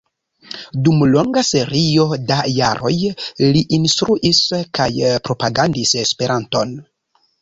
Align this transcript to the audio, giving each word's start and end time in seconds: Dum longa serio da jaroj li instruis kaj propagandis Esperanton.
Dum 0.85 1.03
longa 1.09 1.41
serio 1.49 2.07
da 2.31 2.37
jaroj 2.55 2.93
li 3.57 3.61
instruis 3.79 4.41
kaj 4.79 4.91
propagandis 5.29 5.97
Esperanton. 6.07 6.75